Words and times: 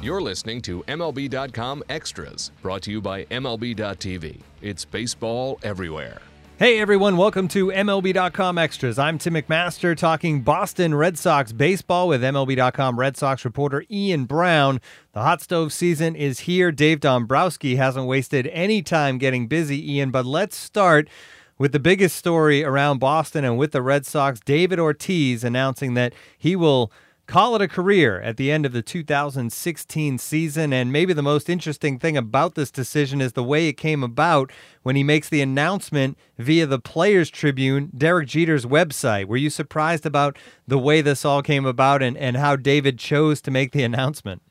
You're 0.00 0.22
listening 0.22 0.62
to 0.62 0.84
MLB.com 0.84 1.82
Extras, 1.88 2.52
brought 2.62 2.82
to 2.82 2.92
you 2.92 3.00
by 3.00 3.24
MLB.tv. 3.24 4.38
It's 4.62 4.84
baseball 4.84 5.58
everywhere. 5.64 6.20
Hey 6.56 6.78
everyone, 6.78 7.16
welcome 7.16 7.48
to 7.48 7.66
MLB.com 7.66 8.58
Extras. 8.58 8.96
I'm 8.96 9.18
Tim 9.18 9.34
McMaster 9.34 9.96
talking 9.96 10.42
Boston 10.42 10.94
Red 10.94 11.18
Sox 11.18 11.50
baseball 11.50 12.06
with 12.06 12.22
MLB.com 12.22 12.96
Red 12.96 13.16
Sox 13.16 13.44
reporter 13.44 13.84
Ian 13.90 14.24
Browne. 14.26 14.80
The 15.14 15.22
hot 15.22 15.42
stove 15.42 15.72
season 15.72 16.14
is 16.14 16.40
here. 16.40 16.70
Dave 16.70 17.00
Dombrowski 17.00 17.74
hasn't 17.74 18.06
wasted 18.06 18.46
any 18.52 18.82
time 18.82 19.18
getting 19.18 19.48
busy, 19.48 19.94
Ian, 19.94 20.12
but 20.12 20.24
let's 20.24 20.56
start 20.56 21.08
with 21.58 21.72
the 21.72 21.80
biggest 21.80 22.14
story 22.14 22.62
around 22.62 22.98
Boston 22.98 23.44
and 23.44 23.58
with 23.58 23.72
the 23.72 23.82
Red 23.82 24.06
Sox. 24.06 24.38
David 24.38 24.78
Ortiz 24.78 25.42
announcing 25.42 25.94
that 25.94 26.12
he 26.38 26.54
will 26.54 26.92
call 27.28 27.54
it 27.54 27.60
a 27.62 27.68
career 27.68 28.20
at 28.22 28.38
the 28.38 28.50
end 28.50 28.64
of 28.66 28.72
the 28.72 28.82
2016 28.82 30.18
season. 30.18 30.72
And 30.72 30.90
maybe 30.90 31.12
the 31.12 31.22
most 31.22 31.48
interesting 31.48 31.98
thing 31.98 32.16
about 32.16 32.54
this 32.54 32.70
decision 32.70 33.20
is 33.20 33.34
the 33.34 33.44
way 33.44 33.68
it 33.68 33.74
came 33.74 34.02
about 34.02 34.50
when 34.82 34.96
he 34.96 35.04
makes 35.04 35.28
the 35.28 35.42
announcement 35.42 36.18
via 36.38 36.66
the 36.66 36.78
Players 36.78 37.30
Tribune, 37.30 37.92
Derek 37.96 38.28
Jeter's 38.28 38.64
website. 38.64 39.26
Were 39.26 39.36
you 39.36 39.50
surprised 39.50 40.06
about 40.06 40.38
the 40.66 40.78
way 40.78 41.02
this 41.02 41.24
all 41.24 41.42
came 41.42 41.66
about 41.66 42.02
and, 42.02 42.16
and 42.16 42.38
how 42.38 42.56
David 42.56 42.98
chose 42.98 43.42
to 43.42 43.50
make 43.50 43.72
the 43.72 43.82
announcement? 43.84 44.42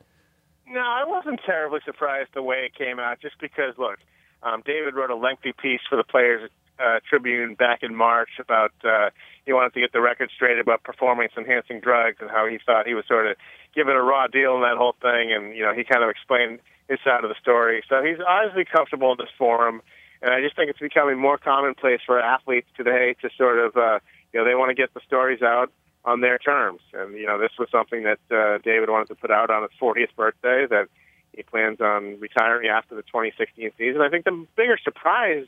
No, 0.68 0.80
I 0.80 1.02
wasn't 1.04 1.40
terribly 1.44 1.80
surprised 1.84 2.30
the 2.34 2.42
way 2.42 2.58
it 2.66 2.74
came 2.74 3.00
out, 3.00 3.20
just 3.20 3.40
because, 3.40 3.74
look, 3.76 3.98
um, 4.44 4.62
David 4.64 4.94
wrote 4.94 5.10
a 5.10 5.16
lengthy 5.16 5.52
piece 5.52 5.80
for 5.88 5.96
the 5.96 6.04
Players 6.04 6.48
uh, 6.78 7.00
Tribune 7.08 7.54
back 7.54 7.82
in 7.82 7.94
March 7.94 8.30
about 8.38 8.72
uh, 8.84 9.10
he 9.44 9.52
wanted 9.52 9.74
to 9.74 9.80
get 9.80 9.92
the 9.92 10.00
record 10.00 10.30
straight 10.34 10.58
about 10.58 10.82
performance 10.82 11.32
enhancing 11.36 11.80
drugs 11.80 12.18
and 12.20 12.30
how 12.30 12.46
he 12.46 12.58
thought 12.64 12.86
he 12.86 12.94
was 12.94 13.04
sort 13.06 13.26
of 13.26 13.36
given 13.74 13.94
a 13.94 14.02
raw 14.02 14.26
deal 14.26 14.56
in 14.56 14.62
that 14.62 14.76
whole 14.76 14.94
thing, 15.00 15.32
and 15.32 15.56
you 15.56 15.62
know 15.62 15.72
he 15.72 15.84
kind 15.84 16.02
of 16.02 16.10
explained 16.10 16.60
his 16.88 16.98
side 17.04 17.24
of 17.24 17.28
the 17.28 17.36
story. 17.40 17.82
So 17.88 18.02
he's 18.02 18.18
obviously 18.26 18.64
comfortable 18.64 19.12
in 19.12 19.18
this 19.18 19.32
forum, 19.36 19.82
and 20.22 20.32
I 20.32 20.40
just 20.40 20.56
think 20.56 20.70
it's 20.70 20.78
becoming 20.78 21.18
more 21.18 21.38
commonplace 21.38 22.00
for 22.04 22.20
athletes 22.20 22.68
today 22.76 23.14
to 23.22 23.30
sort 23.36 23.58
of 23.58 23.76
uh, 23.76 23.98
you 24.32 24.40
know 24.40 24.44
they 24.44 24.54
want 24.54 24.70
to 24.70 24.74
get 24.74 24.94
the 24.94 25.00
stories 25.06 25.42
out 25.42 25.70
on 26.04 26.20
their 26.20 26.38
terms, 26.38 26.80
and 26.92 27.14
you 27.14 27.26
know 27.26 27.38
this 27.38 27.52
was 27.58 27.68
something 27.70 28.04
that 28.04 28.20
uh, 28.30 28.58
David 28.64 28.90
wanted 28.90 29.08
to 29.08 29.14
put 29.14 29.30
out 29.30 29.50
on 29.50 29.62
his 29.62 29.72
40th 29.80 30.14
birthday 30.16 30.66
that 30.68 30.88
he 31.34 31.42
plans 31.42 31.80
on 31.80 32.18
retiring 32.20 32.68
after 32.68 32.94
the 32.94 33.02
2016 33.02 33.70
season. 33.78 34.00
I 34.00 34.08
think 34.08 34.24
the 34.24 34.46
bigger 34.56 34.78
surprise 34.82 35.46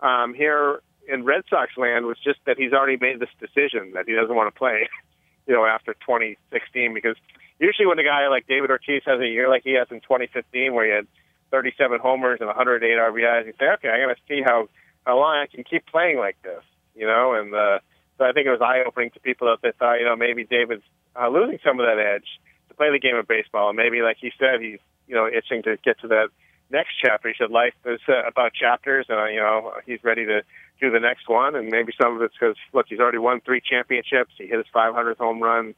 um, 0.00 0.34
here 0.34 0.80
in 1.08 1.24
Red 1.24 1.42
Sox 1.48 1.72
land 1.76 2.06
was 2.06 2.18
just 2.22 2.38
that 2.46 2.58
he's 2.58 2.72
already 2.72 2.98
made 3.00 3.18
this 3.18 3.32
decision 3.40 3.92
that 3.94 4.06
he 4.06 4.14
doesn't 4.14 4.34
want 4.34 4.52
to 4.52 4.58
play, 4.58 4.88
you 5.46 5.54
know, 5.54 5.64
after 5.64 5.94
2016. 5.94 6.94
Because 6.94 7.16
usually 7.58 7.86
when 7.86 7.98
a 7.98 8.04
guy 8.04 8.28
like 8.28 8.46
David 8.46 8.70
Ortiz 8.70 9.02
has 9.06 9.20
a 9.20 9.26
year 9.26 9.48
like 9.48 9.62
he 9.64 9.74
has 9.74 9.88
in 9.90 10.00
2015, 10.00 10.74
where 10.74 10.86
he 10.86 10.92
had 10.92 11.06
37 11.50 12.00
homers 12.00 12.38
and 12.40 12.46
108 12.46 12.84
RBIs, 12.86 13.46
you 13.46 13.54
say, 13.58 13.66
okay, 13.74 13.88
going 13.88 14.14
to 14.14 14.20
see 14.28 14.42
how 14.44 14.68
how 15.06 15.18
long 15.18 15.36
I 15.36 15.46
can 15.46 15.64
keep 15.64 15.86
playing 15.86 16.18
like 16.18 16.36
this, 16.42 16.62
you 16.94 17.06
know. 17.06 17.32
And 17.32 17.54
uh, 17.54 17.78
so 18.18 18.24
I 18.24 18.32
think 18.32 18.46
it 18.46 18.50
was 18.50 18.60
eye 18.60 18.84
opening 18.86 19.10
to 19.12 19.20
people 19.20 19.48
that 19.48 19.62
they 19.62 19.72
thought, 19.78 19.94
you 19.94 20.04
know, 20.04 20.16
maybe 20.16 20.44
David's 20.44 20.82
uh, 21.18 21.28
losing 21.28 21.58
some 21.64 21.80
of 21.80 21.86
that 21.86 21.98
edge 21.98 22.28
to 22.68 22.74
play 22.74 22.90
the 22.92 22.98
game 22.98 23.16
of 23.16 23.26
baseball, 23.26 23.70
and 23.70 23.76
maybe, 23.76 24.02
like 24.02 24.18
he 24.20 24.30
said, 24.38 24.60
he's 24.60 24.80
you 25.06 25.14
know 25.14 25.26
itching 25.26 25.62
to 25.62 25.76
get 25.82 25.98
to 26.00 26.08
that 26.08 26.28
next 26.70 26.94
chapter. 27.02 27.28
He 27.28 27.34
said 27.38 27.50
life 27.50 27.74
is 27.84 28.00
uh, 28.08 28.26
about 28.26 28.52
chapters, 28.54 29.06
and 29.08 29.18
uh, 29.18 29.26
you 29.26 29.40
know 29.40 29.72
he's 29.86 30.02
ready 30.02 30.26
to 30.26 30.42
do 30.80 30.90
the 30.90 31.00
next 31.00 31.28
one. 31.28 31.54
And 31.56 31.68
maybe 31.68 31.92
some 32.00 32.16
of 32.16 32.22
it's 32.22 32.34
because 32.38 32.56
look, 32.72 32.86
he's 32.88 33.00
already 33.00 33.18
won 33.18 33.40
three 33.40 33.60
championships. 33.60 34.32
He 34.38 34.46
hit 34.46 34.58
his 34.58 34.66
500th 34.74 35.18
home 35.18 35.42
run. 35.42 35.74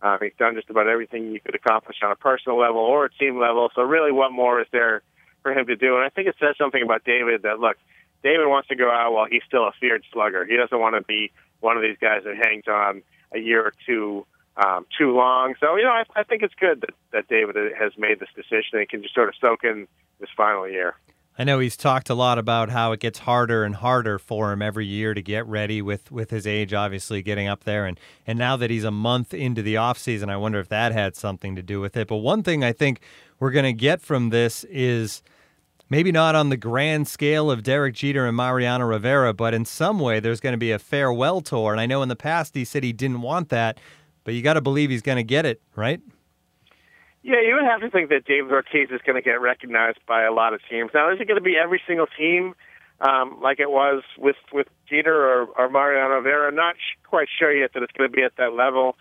Uh, 0.00 0.16
he's 0.20 0.32
done 0.38 0.54
just 0.54 0.70
about 0.70 0.86
everything 0.86 1.32
you 1.32 1.40
could 1.40 1.56
accomplish 1.56 1.96
on 2.02 2.12
a 2.12 2.16
personal 2.16 2.58
level 2.58 2.80
or 2.80 3.06
a 3.06 3.10
team 3.10 3.38
level. 3.38 3.68
So 3.74 3.82
really, 3.82 4.12
what 4.12 4.30
more 4.30 4.60
is 4.60 4.68
there 4.70 5.02
for 5.42 5.52
him 5.52 5.66
to 5.66 5.76
do? 5.76 5.96
And 5.96 6.04
I 6.04 6.08
think 6.08 6.28
it 6.28 6.36
says 6.38 6.54
something 6.56 6.82
about 6.82 7.04
David 7.04 7.42
that 7.42 7.58
look, 7.58 7.76
David 8.22 8.46
wants 8.46 8.68
to 8.68 8.76
go 8.76 8.90
out 8.90 9.12
while 9.12 9.26
he's 9.28 9.42
still 9.46 9.64
a 9.64 9.72
feared 9.80 10.04
slugger. 10.12 10.44
He 10.44 10.56
doesn't 10.56 10.78
want 10.78 10.94
to 10.96 11.02
be 11.02 11.32
one 11.60 11.76
of 11.76 11.82
these 11.82 11.96
guys 12.00 12.22
that 12.24 12.36
hangs 12.36 12.64
on 12.68 13.02
a 13.34 13.38
year 13.38 13.62
or 13.62 13.72
two 13.86 14.24
um, 14.64 14.86
too 14.96 15.14
long. 15.14 15.54
So 15.60 15.76
you 15.76 15.84
know, 15.84 15.90
I, 15.90 16.04
I 16.16 16.22
think 16.22 16.42
it's 16.42 16.54
good 16.54 16.80
that 16.82 16.94
that 17.12 17.28
David 17.28 17.56
has 17.78 17.92
made 17.96 18.20
this 18.20 18.30
decision 18.34 18.78
and 18.78 18.88
can 18.88 19.02
just 19.02 19.14
sort 19.14 19.28
of 19.28 19.34
soak 19.40 19.64
in 19.64 19.86
this 20.20 20.30
final 20.36 20.68
year. 20.68 20.94
I 21.40 21.44
know 21.44 21.60
he's 21.60 21.76
talked 21.76 22.10
a 22.10 22.14
lot 22.14 22.36
about 22.36 22.68
how 22.68 22.90
it 22.90 22.98
gets 22.98 23.20
harder 23.20 23.62
and 23.62 23.76
harder 23.76 24.18
for 24.18 24.52
him 24.52 24.60
every 24.60 24.86
year 24.86 25.14
to 25.14 25.22
get 25.22 25.46
ready 25.46 25.80
with, 25.80 26.10
with 26.10 26.30
his 26.30 26.48
age 26.48 26.74
obviously 26.74 27.22
getting 27.22 27.46
up 27.46 27.62
there 27.62 27.86
and, 27.86 28.00
and 28.26 28.36
now 28.40 28.56
that 28.56 28.70
he's 28.70 28.82
a 28.82 28.90
month 28.90 29.32
into 29.32 29.62
the 29.62 29.76
offseason, 29.76 30.30
I 30.30 30.36
wonder 30.36 30.58
if 30.58 30.68
that 30.70 30.90
had 30.90 31.14
something 31.14 31.54
to 31.54 31.62
do 31.62 31.80
with 31.80 31.96
it. 31.96 32.08
But 32.08 32.16
one 32.16 32.42
thing 32.42 32.64
I 32.64 32.72
think 32.72 33.00
we're 33.38 33.52
going 33.52 33.66
to 33.66 33.72
get 33.72 34.00
from 34.00 34.30
this 34.30 34.64
is 34.64 35.22
maybe 35.88 36.10
not 36.10 36.34
on 36.34 36.48
the 36.48 36.56
grand 36.56 37.06
scale 37.06 37.52
of 37.52 37.62
Derek 37.62 37.94
Jeter 37.94 38.26
and 38.26 38.36
Mariano 38.36 38.86
Rivera, 38.86 39.32
but 39.32 39.54
in 39.54 39.64
some 39.64 40.00
way 40.00 40.18
there's 40.18 40.40
going 40.40 40.54
to 40.54 40.58
be 40.58 40.72
a 40.72 40.78
farewell 40.80 41.40
tour. 41.40 41.70
And 41.70 41.80
I 41.80 41.86
know 41.86 42.02
in 42.02 42.08
the 42.08 42.16
past 42.16 42.56
he 42.56 42.64
said 42.64 42.82
he 42.82 42.92
didn't 42.92 43.22
want 43.22 43.48
that, 43.50 43.78
but 44.28 44.34
you 44.34 44.42
got 44.42 44.54
to 44.54 44.60
believe 44.60 44.90
he's 44.90 45.00
going 45.00 45.16
to 45.16 45.22
get 45.22 45.46
it, 45.46 45.62
right? 45.74 46.02
Yeah, 47.22 47.40
you 47.40 47.54
would 47.54 47.64
have 47.64 47.80
to 47.80 47.88
think 47.88 48.10
that 48.10 48.26
David 48.26 48.52
Ortiz 48.52 48.90
is 48.90 49.00
going 49.06 49.16
to 49.16 49.22
get 49.22 49.40
recognized 49.40 50.00
by 50.06 50.24
a 50.24 50.32
lot 50.34 50.52
of 50.52 50.60
teams. 50.68 50.90
Now, 50.92 51.10
is 51.10 51.18
it 51.18 51.26
going 51.26 51.40
to 51.40 51.42
be 51.42 51.56
every 51.56 51.80
single 51.86 52.06
team 52.06 52.52
um, 53.00 53.40
like 53.42 53.58
it 53.58 53.70
was 53.70 54.02
with 54.18 54.36
with 54.52 54.66
Jeter 54.86 55.14
or, 55.14 55.46
or 55.56 55.70
Mariano 55.70 56.16
Rivera? 56.16 56.52
Not 56.52 56.74
sh- 56.76 56.98
quite 57.08 57.28
sure 57.38 57.56
yet 57.56 57.70
that 57.72 57.82
it's 57.82 57.92
going 57.92 58.10
to 58.10 58.14
be 58.14 58.22
at 58.22 58.36
that 58.36 58.52
level. 58.52 58.96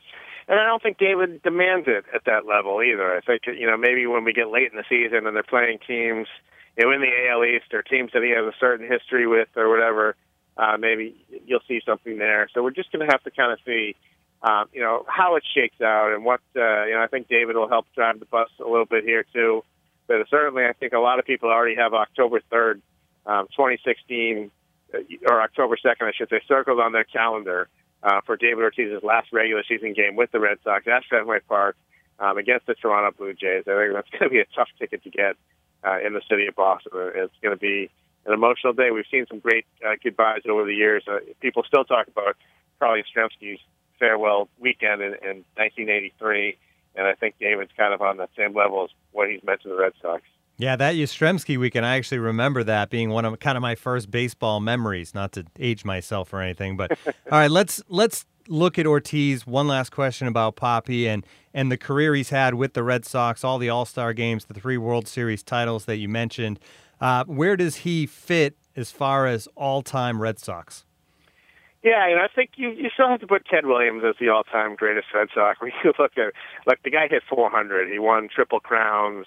And 0.48 0.62
I 0.62 0.64
don't 0.64 0.82
think 0.82 0.98
David 0.98 1.44
demands 1.44 1.90
it 1.90 2.06
at 2.16 2.24
that 2.24 2.46
level 2.46 2.82
either. 2.82 3.14
I 3.14 3.20
think 3.20 3.42
you 3.48 3.68
know 3.68 3.76
maybe 3.76 4.08
when 4.08 4.24
we 4.24 4.32
get 4.32 4.48
late 4.48 4.72
in 4.72 4.78
the 4.78 4.86
season 4.88 5.28
and 5.28 5.36
they're 5.36 5.44
playing 5.44 5.80
teams, 5.86 6.30
you 6.78 6.86
know, 6.86 6.92
in 6.94 7.02
the 7.02 7.12
AL 7.28 7.44
East 7.44 7.74
or 7.74 7.82
teams 7.82 8.12
that 8.14 8.24
he 8.24 8.30
has 8.30 8.46
a 8.46 8.56
certain 8.62 8.90
history 8.90 9.28
with 9.28 9.50
or 9.58 9.68
whatever, 9.68 10.16
uh, 10.56 10.78
maybe 10.80 11.20
you'll 11.46 11.68
see 11.68 11.82
something 11.86 12.18
there. 12.18 12.48
So 12.54 12.64
we're 12.64 12.72
just 12.72 12.94
going 12.94 13.06
to 13.06 13.12
have 13.12 13.24
to 13.24 13.32
kind 13.32 13.52
of 13.52 13.60
see 13.66 13.98
um, 14.42 14.66
you 14.72 14.82
know, 14.82 15.06
how 15.08 15.36
it 15.36 15.44
shakes 15.54 15.82
out 15.82 16.14
and 16.14 16.24
what, 16.24 16.42
uh, 16.56 16.86
you 16.86 16.94
know, 16.94 17.02
I 17.02 17.08
think 17.08 17.28
David 17.28 17.56
will 17.56 17.68
help 17.68 17.88
drive 17.96 18.20
the 18.20 18.26
bus 18.26 18.50
a 18.60 18.70
little 18.70 18.86
bit 18.86 19.04
here 19.04 19.26
too. 19.34 19.64
But 20.08 20.28
certainly, 20.30 20.64
I 20.64 20.74
think 20.74 20.94
a 20.94 21.00
lot 21.00 21.20
of 21.20 21.26
people 21.26 21.50
already 21.50 21.76
have 21.76 21.94
October 21.94 22.42
3rd, 22.52 22.82
um, 23.26 23.48
2016, 23.56 24.52
uh, 24.94 24.98
or 25.30 25.42
October 25.42 25.76
2nd, 25.76 26.04
I 26.04 26.12
should 26.16 26.30
say, 26.30 26.42
circled 26.48 26.80
on 26.80 26.94
their 26.94 27.04
calendar 27.04 27.68
uh, 28.04 28.22
for 28.26 28.38
David 28.38 28.64
Ortiz's 28.64 29.04
last 29.04 29.34
regular 29.34 29.64
season 29.68 29.94
game 29.94 30.16
with 30.16 30.32
the 30.32 30.40
Red 30.40 30.60
Sox 30.64 30.86
at 30.88 31.04
Fenway 31.10 31.40
Park 31.48 31.76
um, 32.20 32.38
against 32.38 32.68
the 32.68 32.76
Toronto 32.76 33.16
Blue 33.18 33.34
Jays. 33.34 33.64
I 33.68 33.76
think 33.76 33.94
that's 33.94 34.10
going 34.12 34.24
to 34.24 34.30
be 34.30 34.40
a 34.40 34.46
tough 34.56 34.70
ticket 34.80 35.04
to 35.04 35.10
get 35.10 35.36
uh, 35.84 36.00
in 36.06 36.14
the 36.14 36.22
city 36.30 36.48
of 36.48 36.56
Boston. 36.56 36.92
It's 36.94 37.34
going 37.42 37.56
to 37.56 37.60
be 37.60 37.90
an 38.26 38.34
emotional 38.34 38.74
day. 38.74 38.92
We've 38.92 39.06
seen 39.10 39.26
some 39.28 39.40
great 39.40 39.66
uh, 39.86 39.96
goodbyes 40.02 40.44
over 40.48 40.64
the 40.64 40.76
years. 40.76 41.04
Uh, 41.08 41.20
people 41.42 41.64
still 41.68 41.86
talk 41.86 42.08
about 42.08 42.36
Carl 42.80 43.02
Yastrzemski's 43.02 43.60
farewell 44.00 44.50
weekend 44.60 45.02
in, 45.02 45.14
in 45.24 45.44
1983, 45.56 46.58
and 46.96 47.08
I 47.08 47.14
think 47.14 47.36
David's 47.40 47.72
kind 47.78 47.94
of 47.94 48.02
on 48.02 48.18
the 48.18 48.28
same 48.38 48.56
level 48.56 48.84
as 48.84 48.90
what 49.12 49.30
he's 49.30 49.44
meant 49.44 49.62
to 49.62 49.70
the 49.70 49.76
Red 49.76 49.94
Sox. 50.02 50.24
Yeah, 50.60 50.76
that 50.76 50.96
Yastrzemski 50.96 51.60
weekend, 51.60 51.86
I 51.86 51.98
actually 51.98 52.18
remember 52.18 52.64
that 52.64 52.90
being 52.90 53.12
one 53.12 53.26
of 53.26 53.40
kind 53.40 53.58
of 53.58 53.62
my 53.62 53.76
first 53.76 54.10
baseball 54.10 54.60
memories. 54.60 55.14
Not 55.14 55.32
to 55.34 55.46
age 55.60 55.86
myself 55.86 56.34
or 56.34 56.42
anything, 56.42 56.78
but 56.78 56.92
all 57.06 57.14
right, 57.40 57.52
let's 57.52 57.82
let's 57.90 58.26
look 58.48 58.80
at 58.80 58.88
Ortiz. 58.88 59.46
One 59.46 59.68
last 59.68 59.92
question 59.92 60.28
about 60.28 60.56
Papi 60.56 61.06
and 61.06 61.24
and 61.54 61.72
the 61.72 61.78
career 61.78 62.16
he's 62.16 62.32
had 62.32 62.56
with 62.56 62.74
the 62.74 62.84
Red 62.84 63.06
Sox, 63.06 63.44
all 63.44 63.60
the 63.60 63.70
All 63.70 63.86
Star 63.86 64.14
games, 64.14 64.46
the 64.46 64.56
three 64.56 64.78
World 64.78 65.08
Series 65.08 65.44
titles 65.44 65.86
that 65.86 65.98
you 65.98 66.10
mentioned. 66.10 66.60
Uh, 67.00 67.24
where 67.26 67.56
does 67.56 67.78
he 67.78 68.08
fit 68.08 68.58
as 68.76 68.90
far 68.90 69.28
as 69.28 69.48
all 69.56 69.84
time 69.84 70.20
Red 70.20 70.40
Sox? 70.40 70.86
Yeah, 71.88 72.04
and 72.12 72.20
I 72.20 72.28
think 72.28 72.52
you 72.58 72.72
you 72.76 72.90
still 72.92 73.08
have 73.08 73.22
to 73.22 73.28
put 73.28 73.46
Ted 73.48 73.66
Williams 73.66 74.04
as 74.04 74.16
the 74.20 74.28
all-time 74.28 74.76
greatest 74.76 75.08
Red 75.16 75.30
Sox. 75.34 75.58
When 75.62 75.72
you 75.84 75.94
look 75.98 76.18
at 76.18 76.34
like 76.66 76.84
the 76.84 76.92
guy 76.92 77.08
hit 77.08 77.24
400, 77.30 77.90
he 77.90 77.98
won 77.98 78.28
triple 78.28 78.60
crowns, 78.60 79.26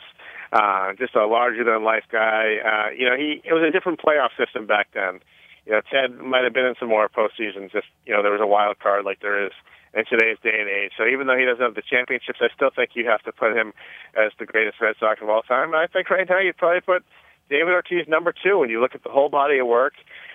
uh, 0.52 0.92
just 0.98 1.14
a 1.14 1.24
larger-than-life 1.24 2.04
guy. 2.12 2.60
Uh, 2.60 2.90
you 2.92 3.08
know, 3.08 3.16
he 3.16 3.40
it 3.48 3.54
was 3.54 3.64
a 3.64 3.72
different 3.72 3.98
playoff 3.98 4.36
system 4.36 4.66
back 4.66 4.88
then. 4.92 5.20
You 5.64 5.72
know, 5.72 5.80
Ted 5.88 6.12
might 6.20 6.44
have 6.44 6.52
been 6.52 6.66
in 6.66 6.74
some 6.78 6.90
more 6.90 7.08
postseasons 7.08 7.72
if 7.72 7.84
you 8.04 8.12
know 8.12 8.22
there 8.22 8.32
was 8.32 8.44
a 8.44 8.46
wild 8.46 8.78
card 8.78 9.06
like 9.06 9.20
there 9.20 9.40
is 9.40 9.52
in 9.96 10.04
today's 10.04 10.36
day 10.44 10.60
and 10.60 10.68
age. 10.68 10.92
So 10.98 11.08
even 11.08 11.28
though 11.28 11.40
he 11.40 11.46
doesn't 11.46 11.64
have 11.64 11.74
the 11.80 11.88
championships, 11.88 12.40
I 12.44 12.52
still 12.54 12.70
think 12.76 12.90
you 12.92 13.08
have 13.08 13.22
to 13.22 13.32
put 13.32 13.56
him 13.56 13.72
as 14.12 14.36
the 14.38 14.44
greatest 14.44 14.82
Red 14.84 14.96
Sox 15.00 15.22
of 15.22 15.30
all 15.30 15.42
time. 15.42 15.74
I 15.74 15.86
think 15.86 16.10
right 16.10 16.28
now 16.28 16.40
you'd 16.40 16.60
probably 16.60 16.84
put 16.84 17.04
David 17.48 17.72
Ortiz 17.72 18.06
number 18.06 18.34
two 18.36 18.58
when 18.58 18.68
you 18.68 18.80
look 18.80 18.94
at 18.94 19.02
the 19.02 19.10
whole 19.10 19.30
body 19.30 19.58
of 19.58 19.66
work 19.66 19.94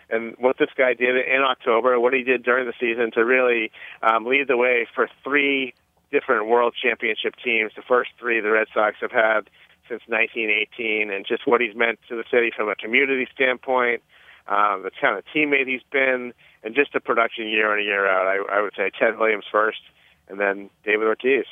and 0.10 0.36
what 0.38 0.58
this 0.58 0.70
guy 0.78 0.94
did 0.94 1.16
in 1.16 1.42
October, 1.42 2.00
what 2.00 2.14
he 2.14 2.24
did 2.24 2.44
during 2.44 2.66
the 2.66 2.74
season 2.80 3.12
to 3.12 3.26
really 3.26 3.72
um, 4.04 4.26
lead 4.26 4.48
the 4.48 4.58
way 4.58 4.88
for 4.94 5.10
three 5.24 5.74
different 6.12 6.48
World 6.48 6.76
Championship 6.82 7.36
teams, 7.44 7.72
the 7.76 7.82
first 7.82 8.12
three 8.20 8.40
the 8.40 8.52
Red 8.52 8.68
Sox 8.74 8.98
have 9.02 9.12
had 9.12 9.50
since 9.90 10.02
1918, 10.08 11.12
and 11.12 11.26
just 11.26 11.46
what 11.46 11.62
he's 11.62 11.76
meant 11.76 12.00
to 12.10 12.16
the 12.16 12.24
city 12.32 12.52
from 12.56 12.70
a 12.70 12.76
community 12.76 13.28
standpoint, 13.34 14.02
um, 14.48 14.84
the 14.84 14.92
kind 15.00 15.18
of 15.18 15.24
teammate 15.34 15.68
he's 15.68 15.84
been, 15.92 16.34
and 16.64 16.76
just 16.76 16.94
the 16.94 17.00
production 17.00 17.48
year 17.48 17.72
in 17.74 17.80
and 17.80 17.86
year 17.86 18.08
out. 18.08 18.26
I, 18.28 18.58
I 18.58 18.62
would 18.62 18.74
say 18.76 18.92
Ted 18.98 19.18
Williams 19.20 19.46
first, 19.52 19.82
and 20.28 20.40
then 20.40 20.70
David 20.84 21.06
Ortiz. 21.06 21.46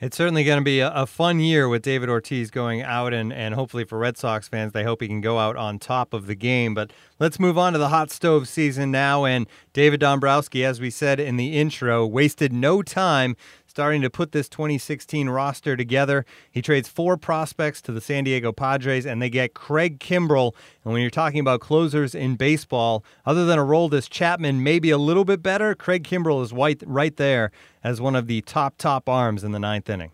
It's 0.00 0.16
certainly 0.16 0.44
going 0.44 0.58
to 0.58 0.64
be 0.64 0.80
a, 0.80 1.06
fun 1.06 1.40
year 1.40 1.68
with 1.68 1.82
David 1.82 2.08
Ortiz 2.08 2.50
going 2.50 2.80
out, 2.80 3.12
and, 3.12 3.34
and 3.34 3.54
hopefully 3.54 3.84
for 3.84 3.98
Red 3.98 4.16
Sox 4.16 4.48
fans, 4.48 4.72
they 4.72 4.82
hope 4.82 5.02
he 5.02 5.08
can 5.08 5.20
go 5.20 5.38
out 5.38 5.56
on 5.56 5.78
top 5.78 6.14
of 6.14 6.26
the 6.26 6.34
game. 6.34 6.72
But 6.72 6.90
let's 7.18 7.38
move 7.38 7.58
on 7.58 7.74
to 7.74 7.78
the 7.78 7.90
hot 7.90 8.10
stove 8.10 8.48
season 8.48 8.90
now. 8.90 9.26
And 9.26 9.46
David 9.74 10.00
Dombrowski, 10.00 10.64
as 10.64 10.80
we 10.80 10.88
said 10.88 11.20
in 11.20 11.36
the 11.36 11.58
intro, 11.58 12.06
wasted 12.06 12.50
no 12.50 12.80
time 12.80 13.36
starting 13.70 14.02
to 14.02 14.10
put 14.10 14.30
this 14.30 14.48
2016 14.48 15.28
roster 15.28 15.76
together. 15.76 16.24
He 16.50 16.62
trades 16.62 16.88
four 16.88 17.16
prospects 17.16 17.82
to 17.82 17.92
the 17.92 18.00
San 18.00 18.22
Diego 18.22 18.52
Padres, 18.52 19.04
and 19.04 19.20
they 19.20 19.30
get 19.30 19.54
Craig 19.54 19.98
Kimbrel. 19.98 20.54
And 20.84 20.92
when 20.92 21.02
you're 21.02 21.10
talking 21.10 21.40
about 21.40 21.60
closers 21.60 22.14
in 22.14 22.36
baseball, 22.36 23.04
other 23.26 23.46
than 23.46 23.58
a 23.58 23.64
role, 23.64 23.80
Aroldis 23.80 24.10
Chapman, 24.10 24.62
maybe 24.62 24.90
a 24.90 24.98
little 24.98 25.24
bit 25.24 25.42
better, 25.42 25.74
Craig 25.74 26.04
Kimbrel 26.04 26.42
is 26.42 26.52
right, 26.52 26.82
right 26.86 27.16
there 27.16 27.50
as 27.82 28.00
one 28.00 28.14
of 28.14 28.26
the 28.26 28.42
top, 28.42 28.76
top 28.76 29.08
arms 29.08 29.42
in 29.42 29.52
the 29.52 29.58
ninth 29.58 29.88
inning. 29.88 30.10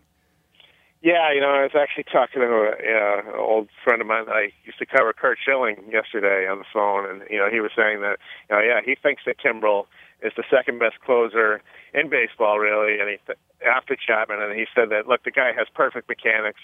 Yeah, 1.01 1.31
you 1.33 1.41
know, 1.41 1.49
I 1.49 1.61
was 1.63 1.75
actually 1.77 2.05
talking 2.05 2.41
to 2.41 2.47
a, 2.47 2.71
uh, 2.71 3.33
an 3.33 3.39
old 3.39 3.69
friend 3.83 4.01
of 4.01 4.07
mine 4.07 4.25
that 4.25 4.35
I 4.35 4.51
used 4.65 4.79
to 4.79 4.85
cover, 4.85 5.13
Curt 5.13 5.37
Schilling, 5.43 5.77
yesterday 5.91 6.47
on 6.47 6.59
the 6.59 6.65
phone, 6.73 7.09
and 7.09 7.21
you 7.29 7.37
know, 7.37 7.49
he 7.51 7.59
was 7.59 7.71
saying 7.75 8.01
that, 8.01 8.17
you 8.49 8.55
know, 8.55 8.61
yeah, 8.61 8.79
he 8.83 8.95
thinks 8.95 9.23
that 9.25 9.37
Kimbrel 9.37 9.85
is 10.21 10.33
the 10.35 10.43
second 10.49 10.79
best 10.79 10.99
closer 11.05 11.61
in 11.93 12.09
baseball, 12.09 12.59
really, 12.59 12.99
and 12.99 13.09
he 13.09 13.17
th- 13.25 13.37
after 13.65 13.95
Chapman, 13.95 14.41
and 14.41 14.57
he 14.57 14.65
said 14.73 14.89
that 14.89 15.07
look, 15.07 15.23
the 15.23 15.31
guy 15.31 15.51
has 15.53 15.67
perfect 15.73 16.09
mechanics. 16.09 16.59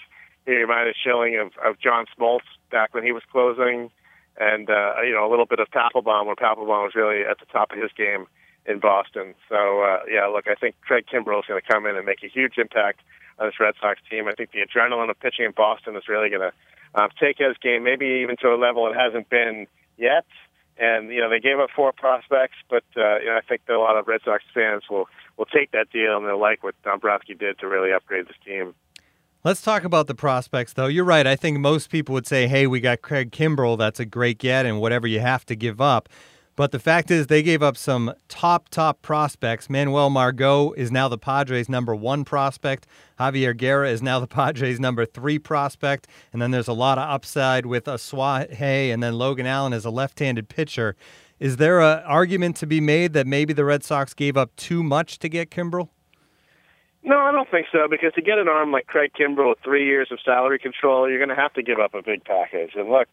He 0.46 0.52
reminded 0.52 0.96
Schilling 1.02 1.38
of, 1.38 1.52
of 1.64 1.78
John 1.80 2.06
Smoltz 2.16 2.46
back 2.70 2.92
when 2.94 3.04
he 3.04 3.12
was 3.12 3.22
closing, 3.30 3.90
and 4.38 4.68
uh, 4.68 4.94
you 5.04 5.12
know 5.12 5.26
a 5.26 5.30
little 5.30 5.46
bit 5.46 5.60
of 5.60 5.68
Papelbon 5.70 6.26
when 6.26 6.36
Papelbon 6.36 6.84
was 6.84 6.94
really 6.94 7.22
at 7.24 7.38
the 7.38 7.46
top 7.46 7.72
of 7.72 7.78
his 7.78 7.92
game 7.96 8.26
in 8.66 8.80
Boston. 8.80 9.34
So 9.48 9.82
uh, 9.82 10.00
yeah, 10.10 10.26
look, 10.26 10.46
I 10.48 10.54
think 10.54 10.74
Craig 10.80 11.06
Kimbrel 11.10 11.40
is 11.40 11.46
going 11.46 11.60
to 11.60 11.72
come 11.72 11.86
in 11.86 11.96
and 11.96 12.04
make 12.04 12.22
a 12.22 12.28
huge 12.28 12.58
impact 12.58 13.00
on 13.38 13.46
this 13.46 13.60
Red 13.60 13.74
Sox 13.80 14.00
team. 14.10 14.28
I 14.28 14.32
think 14.32 14.52
the 14.52 14.60
adrenaline 14.60 15.10
of 15.10 15.18
pitching 15.20 15.44
in 15.44 15.52
Boston 15.52 15.96
is 15.96 16.08
really 16.08 16.28
going 16.28 16.42
to 16.42 16.52
uh, 16.94 17.08
take 17.20 17.38
his 17.38 17.56
game 17.62 17.84
maybe 17.84 18.20
even 18.22 18.36
to 18.38 18.48
a 18.48 18.56
level 18.56 18.86
it 18.88 18.96
hasn't 18.96 19.28
been 19.28 19.66
yet. 19.96 20.26
And 20.78 21.10
you 21.10 21.20
know 21.20 21.30
they 21.30 21.40
gave 21.40 21.58
up 21.58 21.70
four 21.74 21.92
prospects, 21.92 22.56
but 22.68 22.84
uh, 22.96 23.18
you 23.18 23.26
know 23.26 23.36
I 23.36 23.42
think 23.48 23.62
that 23.66 23.74
a 23.74 23.80
lot 23.80 23.96
of 23.96 24.08
Red 24.08 24.20
Sox 24.24 24.42
fans 24.52 24.82
will 24.90 25.08
will 25.36 25.46
take 25.46 25.70
that 25.72 25.90
deal 25.90 26.16
and 26.16 26.26
they'll 26.26 26.40
like 26.40 26.62
what 26.64 26.74
Dombrowski 26.82 27.34
did 27.34 27.58
to 27.60 27.68
really 27.68 27.92
upgrade 27.92 28.26
this 28.26 28.36
team. 28.44 28.74
Let's 29.44 29.60
talk 29.60 29.84
about 29.84 30.06
the 30.06 30.14
prospects, 30.14 30.72
though. 30.72 30.86
You're 30.86 31.04
right. 31.04 31.26
I 31.26 31.36
think 31.36 31.58
most 31.58 31.90
people 31.90 32.14
would 32.14 32.26
say, 32.26 32.48
"Hey, 32.48 32.66
we 32.66 32.80
got 32.80 33.02
Craig 33.02 33.30
Kimbrel. 33.30 33.78
That's 33.78 34.00
a 34.00 34.06
great 34.06 34.38
get, 34.38 34.66
and 34.66 34.80
whatever 34.80 35.06
you 35.06 35.20
have 35.20 35.44
to 35.46 35.54
give 35.54 35.80
up." 35.80 36.08
But 36.56 36.70
the 36.70 36.78
fact 36.78 37.10
is, 37.10 37.26
they 37.26 37.42
gave 37.42 37.62
up 37.62 37.76
some 37.76 38.14
top, 38.28 38.68
top 38.68 39.02
prospects. 39.02 39.68
Manuel 39.68 40.08
Margot 40.08 40.72
is 40.72 40.92
now 40.92 41.08
the 41.08 41.18
Padres' 41.18 41.68
number 41.68 41.96
one 41.96 42.24
prospect. 42.24 42.86
Javier 43.18 43.56
Guerra 43.56 43.90
is 43.90 44.02
now 44.02 44.20
the 44.20 44.26
Padres' 44.28 44.78
number 44.78 45.04
three 45.04 45.38
prospect. 45.38 46.06
And 46.32 46.40
then 46.40 46.52
there's 46.52 46.68
a 46.68 46.72
lot 46.72 46.98
of 46.98 47.10
upside 47.10 47.66
with 47.66 47.84
Asuaje, 47.86 48.92
and 48.92 49.02
then 49.02 49.14
Logan 49.14 49.46
Allen 49.46 49.72
is 49.72 49.84
a 49.84 49.90
left 49.90 50.20
handed 50.20 50.48
pitcher. 50.48 50.94
Is 51.40 51.56
there 51.56 51.80
an 51.80 52.04
argument 52.04 52.56
to 52.58 52.66
be 52.66 52.80
made 52.80 53.12
that 53.14 53.26
maybe 53.26 53.52
the 53.52 53.64
Red 53.64 53.82
Sox 53.82 54.14
gave 54.14 54.36
up 54.36 54.54
too 54.54 54.84
much 54.84 55.18
to 55.18 55.28
get 55.28 55.50
Kimbrel? 55.50 55.88
No, 57.02 57.18
I 57.18 57.32
don't 57.32 57.50
think 57.50 57.66
so. 57.72 57.88
Because 57.90 58.12
to 58.14 58.22
get 58.22 58.38
an 58.38 58.48
arm 58.48 58.70
like 58.70 58.86
Craig 58.86 59.10
Kimbrel 59.18 59.50
with 59.50 59.58
three 59.62 59.84
years 59.84 60.08
of 60.12 60.18
salary 60.24 60.60
control, 60.60 61.08
you're 61.10 61.18
going 61.18 61.34
to 61.34 61.40
have 61.40 61.52
to 61.54 61.62
give 61.62 61.80
up 61.80 61.94
a 61.94 62.02
big 62.02 62.24
package. 62.24 62.70
And 62.76 62.88
look, 62.88 63.08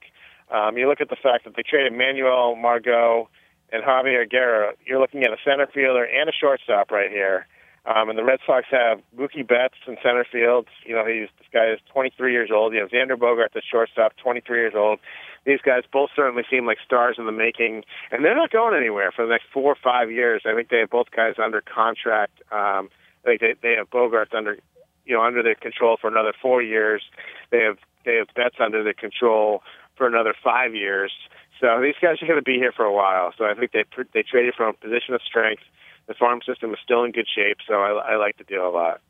um, 0.52 0.78
you 0.78 0.88
look 0.88 1.02
at 1.02 1.10
the 1.10 1.16
fact 1.16 1.46
that 1.46 1.56
they 1.56 1.64
traded 1.64 1.94
Manuel 1.94 2.56
Margot 2.56 3.30
and 3.72 3.84
Javier 3.84 4.30
Guerra. 4.30 4.74
You're 4.86 5.00
looking 5.00 5.24
at 5.24 5.32
a 5.32 5.38
center 5.46 5.68
fielder 5.68 6.04
and 6.04 6.30
a 6.30 6.34
shortstop 6.34 6.92
right 6.92 7.10
here. 7.10 7.48
Um, 7.84 8.10
and 8.10 8.18
the 8.20 8.24
Red 8.24 8.40
Sox 8.46 8.68
have 8.70 9.02
Mookie 9.18 9.48
Betts 9.48 9.74
in 9.88 9.98
center 10.04 10.26
field. 10.32 10.68
You 10.86 10.94
know, 10.94 11.06
he's 11.06 11.30
this 11.40 11.48
guy 11.52 11.72
is 11.72 11.80
23 11.92 12.32
years 12.32 12.50
old. 12.54 12.74
You 12.74 12.82
have 12.82 12.90
Xander 12.90 13.18
Bogaerts 13.18 13.54
the 13.54 13.62
shortstop, 13.64 14.14
23 14.18 14.60
years 14.60 14.74
old. 14.76 15.00
These 15.46 15.62
guys 15.66 15.82
both 15.92 16.12
certainly 16.16 16.44
seem 16.52 16.68
like 16.68 16.78
stars 16.86 17.16
in 17.18 17.26
the 17.26 17.32
making, 17.32 17.84
and 18.12 18.24
they're 18.24 18.36
not 18.36 18.52
going 18.52 18.78
anywhere 18.78 19.12
for 19.12 19.26
the 19.26 19.32
next 19.32 19.46
four 19.52 19.72
or 19.72 19.78
five 19.84 20.12
years. 20.12 20.44
I 20.46 20.54
think 20.54 20.70
they 20.70 20.78
have 20.78 20.92
both 20.92 21.10
guys 21.10 21.36
under 21.44 21.62
contract. 21.62 22.40
Um, 22.52 22.90
I 23.26 23.38
think 23.38 23.42
they, 23.42 23.56
they 23.60 23.76
have 23.76 23.90
Bogaerts 23.90 24.36
under, 24.36 24.58
you 25.06 25.16
know, 25.16 25.24
under 25.24 25.42
their 25.42 25.56
control 25.56 25.98
for 26.00 26.08
another 26.08 26.34
four 26.40 26.62
years. 26.62 27.02
They 27.50 27.62
have 27.62 27.78
they 28.06 28.16
have 28.16 28.28
Betts 28.36 28.58
under 28.60 28.84
their 28.84 28.94
control 28.94 29.64
for 29.96 30.08
another 30.08 30.34
five 30.44 30.74
years. 30.76 31.12
So 31.60 31.80
these 31.82 31.96
guys 32.02 32.22
are 32.22 32.28
going 32.28 32.40
to 32.40 32.44
be 32.44 32.56
here 32.56 32.72
for 32.76 32.86
a 32.86 32.94
while. 32.94 33.34
So 33.38 33.46
I 33.46 33.54
think 33.54 33.72
they 33.72 33.86
they 34.14 34.24
traded 34.24 34.56
from 34.56 34.70
a 34.70 34.74
position 34.74 35.14
of 35.14 35.22
strength. 35.22 35.64
The 36.08 36.16
farm 36.16 36.42
system 36.46 36.72
is 36.72 36.80
still 36.84 37.04
in 37.04 37.12
good 37.12 37.28
shape, 37.34 37.58
so 37.68 37.76
I, 37.76 38.14
I 38.14 38.16
like 38.16 38.38
the 38.38 38.44
deal 38.44 38.68
a 38.68 38.70
lot. 38.70 39.02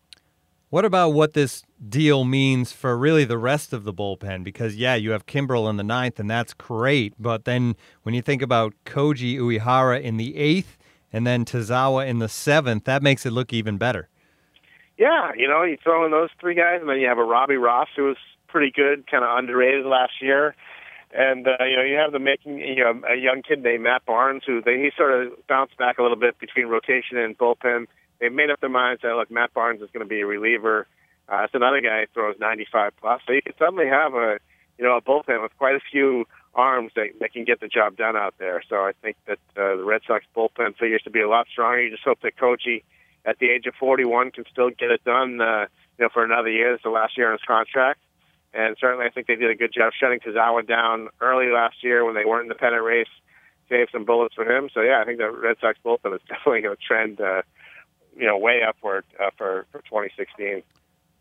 What 0.70 0.86
about 0.86 1.10
what 1.10 1.34
this 1.34 1.64
deal 1.90 2.24
means 2.24 2.72
for 2.72 2.98
really 2.98 3.26
the 3.26 3.38
rest 3.38 3.74
of 3.74 3.84
the 3.84 3.94
bullpen? 3.94 4.44
Because 4.44 4.76
yeah, 4.76 4.96
you 4.96 5.12
have 5.12 5.26
Kimbrel 5.26 5.70
in 5.70 5.78
the 5.78 5.84
ninth, 5.84 6.20
and 6.20 6.30
that's 6.30 6.54
great. 6.54 7.14
But 7.20 7.46
then 7.46 7.76
when 8.04 8.16
you 8.16 8.22
think 8.22 8.42
about 8.42 8.74
Koji 8.86 9.38
Uehara 9.38 10.02
in 10.02 10.18
the 10.18 10.38
eighth, 10.38 10.78
and 11.12 11.28
then 11.28 11.44
Tazawa 11.44 12.08
in 12.08 12.20
the 12.20 12.30
seventh, 12.30 12.86
that 12.86 13.04
makes 13.04 13.26
it 13.26 13.32
look 13.32 13.52
even 13.52 13.78
better. 13.78 14.08
Yeah, 14.98 15.32
you 15.36 15.48
know, 15.48 15.64
you 15.64 15.78
throw 15.84 16.06
in 16.06 16.12
those 16.12 16.30
three 16.40 16.56
guys, 16.56 16.80
and 16.80 16.90
then 16.90 17.00
you 17.00 17.08
have 17.08 17.18
a 17.18 17.24
Robbie 17.24 17.58
Ross 17.58 17.90
who 17.96 18.04
was 18.04 18.18
pretty 18.48 18.72
good, 18.72 19.10
kind 19.10 19.24
of 19.24 19.38
underrated 19.38 19.86
last 19.86 20.14
year. 20.22 20.56
And 21.14 21.48
uh, 21.48 21.64
you 21.66 21.76
know, 21.76 21.84
you 21.84 21.98
have 21.98 22.12
the 22.12 22.20
making 22.20 22.60
you 22.60 22.84
know 22.84 23.02
a 23.08 23.16
young 23.16 23.42
kid 23.42 23.64
named 23.64 23.84
Matt 23.84 24.06
Barnes 24.06 24.44
who 24.46 24.62
they 24.62 24.78
he 24.78 24.92
sort 24.96 25.12
of 25.12 25.48
bounced 25.48 25.78
back 25.78 25.98
a 25.98 26.02
little 26.02 26.18
bit 26.18 26.40
between 26.40 26.68
rotation 26.68 27.18
and 27.18 27.38
bullpen. 27.38 27.88
They've 28.20 28.32
made 28.32 28.50
up 28.50 28.60
their 28.62 28.70
minds 28.70 29.02
that 29.02 29.16
look, 29.16 29.32
Matt 29.32 29.54
Barnes 29.54 29.82
is 29.82 29.90
going 29.92 30.06
to 30.06 30.10
be 30.10 30.22
a 30.22 30.26
reliever. 30.26 30.88
Uh, 31.28 31.44
it's 31.44 31.54
another 31.54 31.82
guy 31.82 32.02
who 32.02 32.08
throws 32.14 32.36
95 32.40 32.94
plus, 33.00 33.22
so 33.26 33.34
you 33.34 33.42
can 33.42 33.54
suddenly 33.58 33.88
have 33.88 34.14
a 34.14 34.40
you 34.78 34.86
know 34.86 34.96
a 34.96 35.02
bullpen 35.02 35.42
with 35.42 35.52
quite 35.58 35.76
a 35.76 35.82
few 35.92 36.26
arms 36.54 36.92
that, 36.96 37.08
that 37.20 37.34
can 37.34 37.46
get 37.46 37.60
the 37.60 37.68
job 37.68 37.96
done 37.98 38.16
out 38.16 38.36
there. 38.38 38.62
So 38.68 38.78
I 38.78 38.92
think 39.02 39.18
that 39.26 39.40
uh, 39.58 39.76
the 39.78 39.84
Red 39.84 40.02
Sox 40.08 40.26
bullpen 40.36 40.78
figures 40.78 41.02
to 41.04 41.10
be 41.10 41.22
a 41.22 41.30
lot 41.30 41.48
stronger. 41.52 41.82
You 41.82 41.92
just 41.92 42.04
hope 42.04 42.20
that 42.22 42.38
Koji, 42.38 42.84
at 43.26 43.40
the 43.40 43.50
age 43.50 43.66
of 43.68 43.76
41, 43.76 44.32
can 44.32 44.44
still 44.52 44.70
get 44.70 44.92
it 44.92 45.04
done. 45.04 45.40
Uh, 45.40 45.68
you 46.02 46.06
know, 46.06 46.10
for 46.12 46.24
another 46.24 46.50
year. 46.50 46.74
It's 46.74 46.84
the 46.84 46.90
last 46.90 47.18
year 47.18 47.28
on 47.28 47.34
his 47.34 47.46
contract. 47.46 48.00
And 48.54 48.76
certainly, 48.80 49.06
I 49.06 49.10
think 49.10 49.28
they 49.28 49.36
did 49.36 49.50
a 49.50 49.56
good 49.56 49.74
job 49.74 49.94
shutting 49.98 50.20
Tazawa 50.20 50.68
down 50.68 51.08
early 51.22 51.52
last 51.52 51.84
year 51.84 52.04
when 52.04 52.16
they 52.16 52.26
weren't 52.26 52.44
in 52.44 52.50
the 52.50 52.56
pennant 52.56 52.84
race. 52.84 53.08
Saved 53.70 53.92
some 53.94 54.04
bullets 54.04 54.36
for 54.36 54.44
him. 54.44 54.70
So 54.74 54.82
yeah, 54.82 55.00
I 55.02 55.06
think 55.06 55.20
the 55.20 55.32
Red 55.32 55.56
Sox 55.62 55.80
bullpen 55.86 56.14
is 56.14 56.22
definitely 56.28 56.62
going 56.62 56.76
to 56.76 56.82
trend, 56.86 57.22
uh, 57.22 57.44
you 58.18 58.28
know, 58.28 58.38
way 58.38 58.62
upward 58.68 59.06
uh, 59.20 59.30
for 59.38 59.66
for 59.72 59.80
2016. 59.80 60.64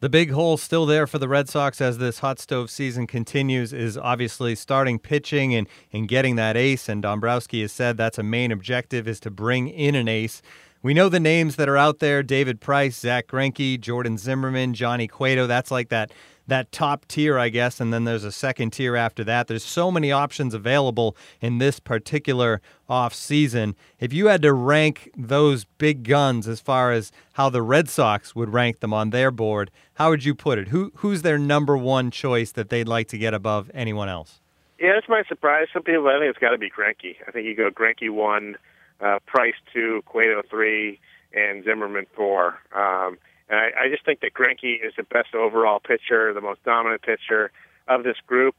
The 0.01 0.09
big 0.09 0.31
hole 0.31 0.57
still 0.57 0.87
there 0.87 1.07
for 1.07 1.19
the 1.19 1.29
Red 1.29 1.51
Sox 1.51 1.79
as 1.79 1.99
this 1.99 2.21
hot 2.21 2.39
stove 2.39 2.71
season 2.71 3.07
continues 3.07 3.75
is 3.75 3.99
obviously 3.99 4.55
starting 4.55 4.99
pitching 4.99 5.55
and, 5.55 5.69
and 5.93 6.09
getting 6.09 6.37
that 6.37 6.57
ace. 6.57 6.89
And 6.89 7.03
Dombrowski 7.03 7.61
has 7.61 7.71
said 7.71 7.99
that's 7.99 8.17
a 8.19 8.23
main 8.23 8.51
objective 8.51 9.07
is 9.07 9.21
to 9.21 9.31
bring 9.31 9.69
in 9.69 9.95
an 9.95 10.09
ace. 10.09 10.41
We 10.83 10.95
know 10.95 11.11
the 11.11 11.21
names 11.21 11.57
that 11.57 11.69
are 11.69 11.77
out 11.77 11.99
there 11.99 12.23
David 12.23 12.63
Price, 12.63 12.99
Zack 12.99 13.27
Greinke, 13.27 13.79
Jordan 13.79 14.17
Zimmermann, 14.17 14.73
Johnny 14.73 15.07
Cueto. 15.07 15.47
That's 15.47 15.71
like 15.71 15.91
that 15.91 16.11
that 16.51 16.71
top 16.71 17.07
tier, 17.09 17.39
I 17.39 17.49
guess, 17.49 17.81
and 17.81 17.93
then 17.93 18.05
there's 18.05 18.25
a 18.25 18.31
second 18.31 18.71
tier 18.71 18.95
after 18.95 19.25
that. 19.25 19.49
There's 19.49 19.65
so 19.65 19.91
many 19.91 20.13
options 20.13 20.53
available 20.53 21.17
in 21.41 21.59
this 21.59 21.81
particular 21.81 22.61
off 22.89 23.15
season. 23.15 23.75
If 23.99 24.13
you 24.13 24.27
had 24.27 24.43
to 24.43 24.53
rank 24.53 25.11
those 25.17 25.65
big 25.65 26.05
guns 26.05 26.47
as 26.47 26.61
far 26.61 26.93
as 26.93 27.11
how 27.33 27.49
the 27.49 27.63
Red 27.63 27.89
Sox 27.89 28.35
would 28.35 28.53
rank 28.53 28.81
them 28.81 28.93
on 28.93 29.11
their 29.11 29.31
board, 29.31 29.71
how 29.95 30.11
would 30.11 30.25
you 30.25 30.35
put 30.35 30.59
it? 30.59 30.69
Who 30.69 30.93
who's 30.97 31.23
their 31.23 31.39
number 31.39 31.77
one 31.77 32.11
choice 32.11 32.53
that 32.53 32.69
they'd 32.69 32.89
like 32.89 33.09
to 33.09 33.19
get 33.19 33.33
above 33.35 33.71
anyone 33.73 34.09
else? 34.09 34.41
Yeah, 34.79 34.93
that's 34.95 35.09
my 35.09 35.23
surprise. 35.29 35.69
Some 35.73 35.83
people, 35.83 36.09
I 36.09 36.19
think 36.19 36.31
it's 36.31 36.39
got 36.39 36.51
to 36.51 36.59
be 36.59 36.71
Greinke. 36.71 37.17
I 37.27 37.31
think 37.31 37.47
you 37.47 37.55
go 37.55 37.71
Greinke 37.71 38.11
one, 38.11 38.57
uh, 39.01 39.19
Price 39.27 39.55
two, 39.73 40.03
Cueto 40.07 40.43
three, 40.49 40.99
and 41.33 41.65
Zimmermann 41.65 42.07
four. 42.17 42.59
Um, 42.75 43.19
and 43.51 43.59
I, 43.59 43.85
I 43.85 43.89
just 43.91 44.05
think 44.05 44.21
that 44.21 44.33
Greinke 44.33 44.77
is 44.87 44.95
the 44.97 45.03
best 45.03 45.35
overall 45.35 45.81
pitcher, 45.81 46.33
the 46.33 46.41
most 46.41 46.63
dominant 46.65 47.03
pitcher 47.03 47.51
of 47.89 48.05
this 48.05 48.17
group. 48.27 48.55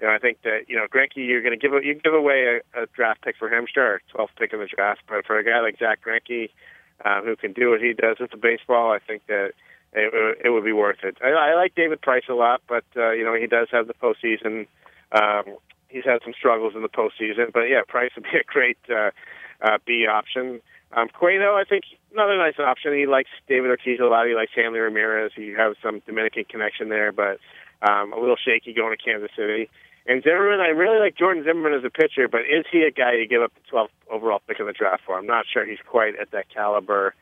You 0.00 0.08
know, 0.08 0.12
I 0.12 0.18
think 0.18 0.42
that 0.42 0.68
you 0.68 0.76
know 0.76 0.86
Greinke, 0.92 1.16
you're 1.16 1.40
going 1.40 1.58
to 1.58 1.68
give 1.68 1.72
you 1.84 1.94
give 1.94 2.12
away 2.12 2.60
a, 2.74 2.82
a 2.82 2.86
draft 2.94 3.22
pick 3.22 3.36
for 3.38 3.48
him, 3.48 3.66
sure, 3.72 4.02
12th 4.14 4.28
pick 4.36 4.52
in 4.52 4.58
the 4.58 4.66
draft, 4.66 5.02
but 5.08 5.24
for 5.24 5.38
a 5.38 5.44
guy 5.44 5.60
like 5.60 5.78
Zack 5.78 6.00
Greinke, 6.04 6.50
uh, 7.04 7.22
who 7.22 7.36
can 7.36 7.52
do 7.52 7.70
what 7.70 7.80
he 7.80 7.92
does 7.92 8.16
with 8.18 8.32
the 8.32 8.36
baseball, 8.36 8.90
I 8.90 8.98
think 8.98 9.24
that 9.28 9.52
it, 9.92 10.38
it 10.44 10.50
would 10.50 10.64
be 10.64 10.72
worth 10.72 11.04
it. 11.04 11.16
I, 11.22 11.30
I 11.30 11.54
like 11.54 11.76
David 11.76 12.02
Price 12.02 12.24
a 12.28 12.34
lot, 12.34 12.60
but 12.68 12.84
uh, 12.96 13.12
you 13.12 13.24
know 13.24 13.34
he 13.34 13.46
does 13.46 13.68
have 13.70 13.86
the 13.86 13.94
postseason. 13.94 14.66
Um, 15.12 15.56
he's 15.88 16.04
had 16.04 16.18
some 16.24 16.34
struggles 16.36 16.74
in 16.74 16.82
the 16.82 16.88
postseason, 16.88 17.52
but 17.52 17.62
yeah, 17.70 17.82
Price 17.86 18.10
would 18.16 18.24
be 18.24 18.38
a 18.38 18.44
great 18.44 18.78
uh, 18.90 19.10
uh, 19.62 19.78
B 19.86 20.06
option. 20.10 20.60
Um, 20.92 21.08
Cueto, 21.08 21.54
I 21.54 21.64
think, 21.64 21.84
another 22.14 22.38
nice 22.38 22.58
option. 22.58 22.94
He 22.94 23.06
likes 23.06 23.30
David 23.48 23.70
Ortiz 23.70 24.00
a 24.00 24.04
lot. 24.04 24.26
He 24.26 24.34
likes 24.34 24.52
Hanley 24.54 24.78
Ramirez. 24.80 25.32
He 25.34 25.50
has 25.52 25.76
some 25.82 26.00
Dominican 26.06 26.44
connection 26.44 26.88
there, 26.88 27.12
but 27.12 27.38
um, 27.82 28.12
a 28.12 28.18
little 28.18 28.36
shaky 28.36 28.72
going 28.72 28.96
to 28.96 29.02
Kansas 29.02 29.30
City. 29.36 29.68
And 30.06 30.22
Zimmermann, 30.22 30.60
I 30.60 30.68
really 30.68 30.98
like 30.98 31.16
Jordan 31.16 31.44
Zimmermann 31.44 31.74
as 31.74 31.84
a 31.84 31.90
pitcher, 31.90 32.28
but 32.28 32.42
is 32.42 32.64
he 32.70 32.82
a 32.82 32.90
guy 32.90 33.14
you 33.14 33.26
give 33.26 33.42
up 33.42 33.52
the 33.54 33.76
12th 33.76 33.88
overall 34.10 34.40
pick 34.46 34.60
in 34.60 34.66
the 34.66 34.72
draft 34.72 35.02
for? 35.06 35.18
I'm 35.18 35.26
not 35.26 35.46
sure 35.50 35.64
he's 35.66 35.78
quite 35.86 36.14
at 36.20 36.30
that 36.32 36.48
caliber 36.50 37.14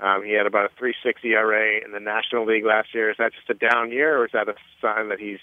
Um, 0.00 0.22
he 0.24 0.32
had 0.32 0.46
about 0.46 0.70
a 0.70 0.82
3.6 0.82 1.24
ERA 1.24 1.84
in 1.84 1.90
the 1.92 2.00
National 2.00 2.46
League 2.46 2.64
last 2.64 2.94
year. 2.94 3.10
Is 3.10 3.16
that 3.18 3.32
just 3.32 3.50
a 3.50 3.54
down 3.54 3.90
year, 3.90 4.18
or 4.18 4.26
is 4.26 4.32
that 4.32 4.48
a 4.48 4.54
sign 4.80 5.08
that 5.08 5.18
he's, 5.18 5.40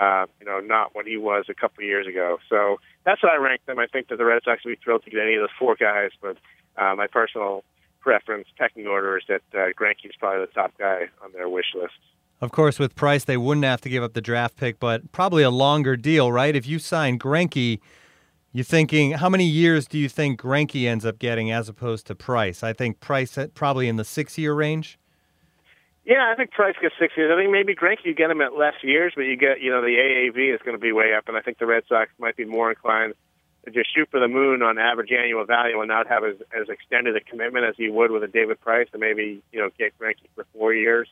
uh, 0.00 0.26
you 0.40 0.46
know, 0.46 0.58
not 0.58 0.94
what 0.94 1.06
he 1.06 1.16
was 1.16 1.44
a 1.48 1.54
couple 1.54 1.84
of 1.84 1.86
years 1.86 2.06
ago? 2.08 2.38
So 2.48 2.80
that's 3.04 3.20
how 3.22 3.28
I 3.28 3.36
rank 3.36 3.64
them. 3.66 3.78
I 3.78 3.86
think 3.86 4.08
that 4.08 4.18
the 4.18 4.24
Red 4.24 4.42
Sox 4.44 4.64
would 4.64 4.72
be 4.72 4.80
thrilled 4.82 5.04
to 5.04 5.10
get 5.10 5.20
any 5.20 5.34
of 5.36 5.42
those 5.42 5.56
four 5.56 5.76
guys, 5.76 6.10
but 6.20 6.36
uh, 6.76 6.96
my 6.96 7.06
personal 7.06 7.62
preference, 8.04 8.46
pecking 8.58 8.86
order, 8.86 9.18
is 9.18 9.24
that 9.28 9.42
uh, 9.52 9.72
Greinke's 9.78 10.14
probably 10.18 10.46
the 10.46 10.52
top 10.52 10.72
guy 10.78 11.08
on 11.24 11.32
their 11.32 11.48
wish 11.48 11.74
list. 11.74 11.94
Of 12.40 12.52
course, 12.52 12.78
with 12.78 12.94
Price, 12.94 13.24
they 13.24 13.36
wouldn't 13.36 13.64
have 13.64 13.80
to 13.80 13.88
give 13.88 14.02
up 14.02 14.12
the 14.12 14.20
draft 14.20 14.56
pick, 14.56 14.78
but 14.78 15.10
probably 15.12 15.42
a 15.42 15.50
longer 15.50 15.96
deal, 15.96 16.30
right? 16.30 16.54
If 16.54 16.66
you 16.66 16.78
sign 16.78 17.18
Greinke– 17.18 17.80
you're 18.54 18.62
thinking, 18.62 19.10
how 19.10 19.28
many 19.28 19.46
years 19.46 19.88
do 19.88 19.98
you 19.98 20.08
think 20.08 20.40
Greinke 20.40 20.86
ends 20.86 21.04
up 21.04 21.18
getting 21.18 21.50
as 21.50 21.68
opposed 21.68 22.06
to 22.06 22.14
Price? 22.14 22.62
I 22.62 22.72
think 22.72 23.00
Price 23.00 23.36
probably 23.54 23.88
in 23.88 23.96
the 23.96 24.04
six 24.04 24.38
year 24.38 24.54
range. 24.54 24.96
Yeah, 26.04 26.30
I 26.32 26.36
think 26.36 26.52
Price 26.52 26.76
gets 26.80 26.94
six 26.96 27.14
years. 27.16 27.32
I 27.34 27.40
think 27.40 27.50
maybe 27.50 27.74
Greinke 27.74 28.04
you 28.04 28.14
get 28.14 28.30
him 28.30 28.40
at 28.40 28.56
less 28.56 28.74
years, 28.84 29.12
but 29.16 29.22
you 29.22 29.36
get 29.36 29.60
you 29.60 29.72
know 29.72 29.80
the 29.82 29.96
AAV 29.96 30.54
is 30.54 30.60
going 30.64 30.76
to 30.76 30.80
be 30.80 30.92
way 30.92 31.14
up, 31.14 31.24
and 31.26 31.36
I 31.36 31.40
think 31.40 31.58
the 31.58 31.66
Red 31.66 31.82
Sox 31.88 32.10
might 32.20 32.36
be 32.36 32.44
more 32.44 32.70
inclined 32.70 33.14
just 33.72 33.94
shoot 33.94 34.08
for 34.10 34.20
the 34.20 34.28
moon 34.28 34.62
on 34.62 34.78
average 34.78 35.10
annual 35.12 35.44
value 35.44 35.80
and 35.80 35.88
not 35.88 36.06
have 36.08 36.24
as, 36.24 36.36
as 36.52 36.68
extended 36.68 37.16
a 37.16 37.20
commitment 37.20 37.64
as 37.64 37.74
you 37.78 37.92
would 37.92 38.10
with 38.10 38.22
a 38.22 38.28
David 38.28 38.60
Price, 38.60 38.88
and 38.92 39.00
maybe 39.00 39.42
you 39.52 39.60
know 39.60 39.70
get 39.78 39.98
Greinke 39.98 40.26
for 40.34 40.46
four 40.52 40.74
years, 40.74 41.08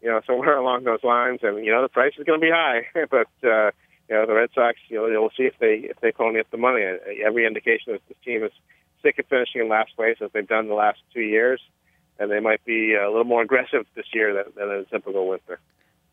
you 0.00 0.08
know 0.08 0.20
somewhere 0.26 0.56
along 0.64 0.84
those 0.84 1.04
lines. 1.04 1.40
And 1.42 1.64
you 1.64 1.72
know 1.72 1.82
the 1.82 1.88
price 1.88 2.12
is 2.18 2.24
going 2.24 2.40
to 2.40 2.44
be 2.44 2.52
high, 2.52 2.86
but. 3.10 3.28
uh 3.48 3.70
you 4.08 4.16
know, 4.18 4.26
the 4.26 4.34
Red 4.34 4.50
Sox, 4.54 4.78
you 4.88 4.96
know, 4.96 5.20
we'll 5.20 5.30
see 5.30 5.44
if 5.44 5.54
they 5.58 5.88
if 5.88 5.98
they 6.00 6.12
pony 6.12 6.40
up 6.40 6.50
the 6.50 6.58
money. 6.58 6.82
Every 7.24 7.46
indication 7.46 7.94
is 7.94 8.00
this 8.08 8.16
team 8.22 8.42
is 8.44 8.52
sick 9.02 9.18
of 9.18 9.26
finishing 9.26 9.62
in 9.62 9.68
last 9.68 9.96
place 9.96 10.16
as 10.20 10.30
they've 10.32 10.46
done 10.46 10.68
the 10.68 10.74
last 10.74 10.98
two 11.14 11.20
years, 11.22 11.60
and 12.18 12.30
they 12.30 12.40
might 12.40 12.64
be 12.64 12.94
a 12.94 13.08
little 13.08 13.24
more 13.24 13.42
aggressive 13.42 13.86
this 13.94 14.06
year 14.12 14.34
than, 14.34 14.52
than 14.56 14.70
a 14.70 14.84
typical 14.84 15.28
winter. 15.28 15.60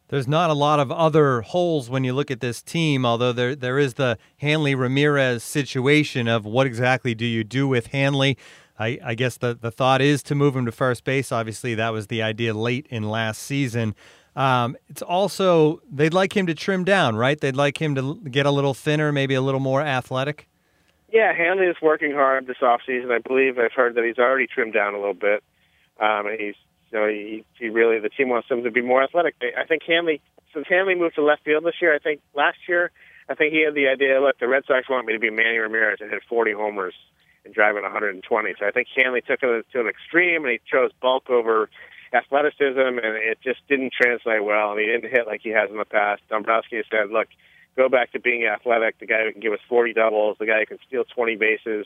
There's 0.10 0.28
not 0.28 0.50
a 0.50 0.54
lot 0.54 0.80
of 0.80 0.92
other 0.92 1.42
holes 1.42 1.90
when 1.90 2.04
you 2.04 2.14
look 2.14 2.32
at 2.32 2.40
this 2.40 2.64
team, 2.64 3.06
although 3.06 3.32
there 3.32 3.56
there 3.56 3.78
is 3.78 3.94
the 3.94 4.18
Hanley 4.38 4.74
Ramirez 4.74 5.44
situation 5.44 6.28
of 6.28 6.46
what 6.46 6.66
exactly 6.66 7.14
do 7.14 7.26
you 7.26 7.44
do 7.44 7.68
with 7.68 7.88
Hanley. 7.88 8.38
I, 8.80 8.98
I 9.04 9.14
guess 9.14 9.38
the, 9.38 9.58
the 9.60 9.72
thought 9.72 10.02
is 10.02 10.24
to 10.24 10.36
move 10.36 10.56
him 10.56 10.66
to 10.66 10.72
first 10.72 11.04
base. 11.04 11.32
Obviously, 11.32 11.76
that 11.76 11.90
was 11.90 12.08
the 12.08 12.24
idea 12.24 12.54
late 12.54 12.88
in 12.90 13.10
last 13.10 13.44
season. 13.44 13.94
Um, 14.36 14.78
it's 14.88 15.02
also 15.02 15.82
they'd 15.92 16.14
like 16.14 16.36
him 16.36 16.48
to 16.48 16.56
trim 16.56 16.84
down, 16.86 17.16
right? 17.16 17.40
They'd 17.40 17.56
like 17.58 17.80
him 17.80 17.94
to 17.96 18.16
get 18.32 18.48
a 18.48 18.52
little 18.52 18.74
thinner, 18.74 19.12
maybe 19.12 19.36
a 19.36 19.42
little 19.42 19.60
more 19.60 19.82
athletic. 19.82 20.48
Yeah, 21.12 21.34
Hanley 21.34 21.66
is 21.66 21.76
working 21.82 22.14
hard 22.14 22.48
this 22.48 22.58
offseason. 22.64 23.12
I 23.12 23.20
believe 23.20 23.60
I've 23.60 23.74
heard 23.74 23.96
that 23.96 24.06
he's 24.06 24.18
already 24.18 24.48
trimmed 24.48 24.74
down 24.74 24.96
a 24.96 24.98
little 24.98 25.14
bit. 25.14 25.44
Um, 26.00 26.28
he's 26.40 26.56
know 26.98 27.08
he, 27.08 27.46
he 27.58 27.70
really 27.70 28.00
the 28.00 28.10
team 28.10 28.30
wants 28.30 28.50
him 28.50 28.64
to 28.64 28.72
be 28.72 28.82
more 28.82 29.04
athletic. 29.04 29.36
I 29.58 29.66
think 29.66 29.84
Hanley 29.84 30.22
since 30.54 30.68
Hanley 30.68 30.96
moved 30.96 31.16
to 31.16 31.24
left 31.24 31.44
field 31.44 31.64
this 31.64 31.82
year. 31.82 31.94
I 31.94 32.00
think 32.00 32.22
last 32.34 32.58
year 32.68 32.92
I 33.30 33.36
think 33.36 33.54
he 33.54 33.62
had 33.64 33.76
the 33.76 33.88
idea. 33.88 34.20
Look, 34.20 34.40
the 34.40 34.48
Red 34.48 34.64
Sox 34.66 34.90
want 34.90 35.06
me 35.06 35.14
to 35.14 35.20
be 35.20 35.30
Manny 35.30 35.58
Ramirez 35.58 36.00
and 36.02 36.10
hit 36.10 36.24
40 36.28 36.54
homers 36.54 36.96
and 37.46 37.54
driving 37.54 37.84
120. 37.84 38.56
So 38.60 38.66
I 38.66 38.72
think 38.72 38.88
Hanley 38.96 39.22
took 39.22 39.44
it 39.44 39.66
to 39.72 39.80
an 39.80 39.88
extreme 39.88 40.44
and 40.44 40.52
he 40.52 40.60
chose 40.66 40.92
bulk 41.00 41.30
over 41.30 41.70
athleticism, 42.12 42.80
and 42.80 43.16
it 43.16 43.40
just 43.44 43.60
didn't 43.68 43.94
translate 43.94 44.44
well. 44.44 44.72
And 44.72 44.80
he 44.80 44.88
didn't 44.88 45.12
hit 45.12 45.28
like 45.28 45.42
he 45.42 45.50
has 45.50 45.70
in 45.70 45.78
the 45.78 45.86
past. 45.86 46.22
Dombrowski 46.30 46.82
said, 46.90 47.12
"Look, 47.12 47.28
go 47.76 47.88
back 47.88 48.12
to 48.14 48.20
being 48.20 48.46
athletic. 48.46 48.98
The 49.00 49.06
guy 49.06 49.26
who 49.26 49.32
can 49.32 49.42
give 49.42 49.54
us 49.54 49.60
40 49.68 49.94
doubles, 49.94 50.38
the 50.40 50.48
guy 50.48 50.60
who 50.62 50.66
can 50.66 50.80
steal 50.88 51.04
20 51.04 51.36
bases, 51.36 51.86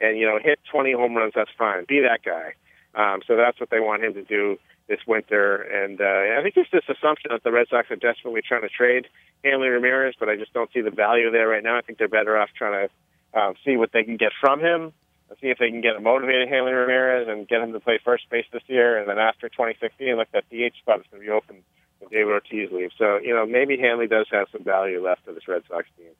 and 0.00 0.18
you 0.18 0.26
know 0.26 0.38
hit 0.38 0.58
20 0.70 0.92
home 0.92 1.14
runs. 1.14 1.34
That's 1.34 1.50
fine. 1.56 1.84
Be 1.84 2.00
that 2.00 2.22
guy." 2.24 2.54
Um, 2.94 3.20
so 3.26 3.36
that's 3.36 3.60
what 3.60 3.70
they 3.70 3.80
want 3.80 4.02
him 4.02 4.14
to 4.14 4.24
do 4.24 4.58
this 4.88 5.00
winter. 5.06 5.56
And 5.56 6.00
uh, 6.00 6.38
I 6.38 6.42
think 6.42 6.54
there's 6.54 6.70
this 6.72 6.88
assumption 6.88 7.30
that 7.30 7.44
the 7.44 7.52
Red 7.52 7.68
Sox 7.70 7.90
are 7.90 7.96
desperately 7.96 8.42
trying 8.46 8.62
to 8.62 8.68
trade 8.68 9.06
Hanley 9.44 9.68
Ramirez, 9.68 10.14
but 10.18 10.28
I 10.28 10.36
just 10.36 10.52
don't 10.52 10.70
see 10.72 10.80
the 10.80 10.90
value 10.90 11.30
there 11.30 11.48
right 11.48 11.62
now. 11.62 11.78
I 11.78 11.82
think 11.82 11.98
they're 11.98 12.08
better 12.08 12.36
off 12.36 12.48
trying 12.56 12.88
to 12.88 13.38
um, 13.38 13.54
see 13.64 13.76
what 13.76 13.92
they 13.92 14.02
can 14.02 14.16
get 14.16 14.32
from 14.40 14.60
him 14.60 14.92
see 15.38 15.48
if 15.48 15.58
they 15.58 15.70
can 15.70 15.80
get 15.80 15.96
a 15.96 16.00
motivated 16.00 16.48
Hanley 16.48 16.72
Ramirez 16.72 17.28
and 17.28 17.46
get 17.46 17.60
him 17.60 17.72
to 17.72 17.80
play 17.80 18.00
first 18.04 18.28
base 18.30 18.46
this 18.52 18.62
year. 18.66 18.98
And 18.98 19.08
then 19.08 19.18
after 19.18 19.48
2016, 19.48 20.16
look, 20.16 20.28
that 20.32 20.48
DH 20.50 20.76
spot 20.78 21.00
is 21.00 21.06
going 21.10 21.22
to 21.22 21.26
be 21.26 21.30
open 21.30 21.62
when 21.98 22.10
David 22.10 22.32
Ortiz 22.32 22.70
leaves. 22.72 22.94
So, 22.98 23.18
you 23.18 23.34
know, 23.34 23.46
maybe 23.46 23.78
Hanley 23.78 24.08
does 24.08 24.26
have 24.32 24.48
some 24.50 24.64
value 24.64 25.02
left 25.02 25.26
to 25.26 25.32
this 25.32 25.46
Red 25.46 25.62
Sox 25.68 25.86
team. 25.96 26.10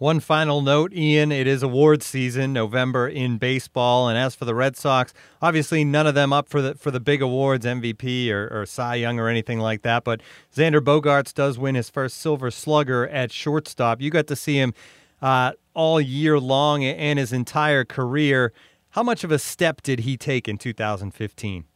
One 0.00 0.20
final 0.20 0.62
note, 0.62 0.94
Ian, 0.94 1.30
it 1.30 1.46
is 1.46 1.62
award 1.62 2.02
season, 2.02 2.54
November 2.54 3.06
in 3.06 3.36
baseball. 3.36 4.08
And 4.08 4.16
as 4.16 4.34
for 4.34 4.46
the 4.46 4.54
Red 4.54 4.74
Sox, 4.74 5.12
obviously 5.42 5.84
none 5.84 6.06
of 6.06 6.14
them 6.14 6.32
up 6.32 6.48
for 6.48 6.62
the 6.62 6.74
for 6.74 6.90
the 6.90 7.00
big 7.00 7.20
awards, 7.20 7.66
MVP 7.66 8.30
or, 8.30 8.48
or 8.50 8.64
Cy 8.64 8.94
Young 8.94 9.20
or 9.20 9.28
anything 9.28 9.58
like 9.58 9.82
that. 9.82 10.02
But 10.02 10.22
Xander 10.56 10.80
Bogaerts 10.80 11.34
does 11.34 11.58
win 11.58 11.74
his 11.74 11.90
first 11.90 12.16
Silver 12.16 12.50
Slugger 12.50 13.08
at 13.08 13.30
shortstop. 13.30 14.00
You 14.00 14.08
got 14.08 14.26
to 14.28 14.36
see 14.36 14.56
him 14.56 14.72
uh, 15.20 15.52
all 15.74 16.00
year 16.00 16.40
long 16.40 16.82
and 16.82 17.18
his 17.18 17.30
entire 17.30 17.84
career. 17.84 18.54
How 18.92 19.02
much 19.02 19.22
of 19.22 19.30
a 19.30 19.38
step 19.38 19.82
did 19.82 20.00
he 20.00 20.16
take 20.16 20.48
in 20.48 20.56
2015? 20.56 21.66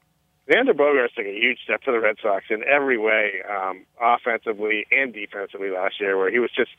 Xander 0.49 0.75
Bogaerts 0.75 1.15
took 1.15 1.25
a 1.25 1.33
huge 1.33 1.59
step 1.65 1.83
for 1.83 1.93
the 1.93 2.01
Red 2.01 2.17
Sox 2.23 2.45
in 2.51 2.63
every 2.65 2.99
way, 2.99 3.43
um, 3.49 3.87
offensively 4.01 4.87
and 4.91 5.13
defensively 5.13 5.71
last 5.71 6.01
year, 6.01 6.19
where 6.19 6.31
he 6.31 6.39
was 6.39 6.51
just 6.55 6.71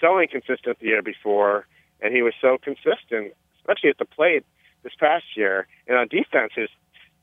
so 0.00 0.18
inconsistent 0.18 0.78
the 0.80 0.86
year 0.86 1.02
before, 1.02 1.66
and 2.00 2.14
he 2.14 2.22
was 2.22 2.32
so 2.40 2.56
consistent, 2.56 3.34
especially 3.58 3.90
at 3.90 3.98
the 3.98 4.06
plate 4.06 4.44
this 4.82 4.94
past 4.98 5.36
year. 5.36 5.66
And 5.86 5.98
on 5.98 6.08
defense, 6.08 6.52
his 6.54 6.70